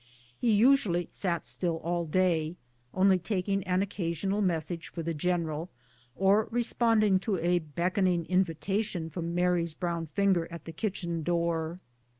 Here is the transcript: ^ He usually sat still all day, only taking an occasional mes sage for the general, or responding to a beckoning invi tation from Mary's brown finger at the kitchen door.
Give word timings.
^ 0.01 0.03
He 0.35 0.51
usually 0.51 1.09
sat 1.11 1.45
still 1.45 1.75
all 1.83 2.07
day, 2.07 2.55
only 2.91 3.19
taking 3.19 3.63
an 3.65 3.83
occasional 3.83 4.41
mes 4.41 4.65
sage 4.65 4.87
for 4.87 5.03
the 5.03 5.13
general, 5.13 5.69
or 6.15 6.47
responding 6.49 7.19
to 7.19 7.37
a 7.37 7.59
beckoning 7.59 8.25
invi 8.25 8.57
tation 8.57 9.11
from 9.11 9.35
Mary's 9.35 9.75
brown 9.75 10.07
finger 10.07 10.47
at 10.51 10.65
the 10.65 10.71
kitchen 10.73 11.21
door. 11.21 11.77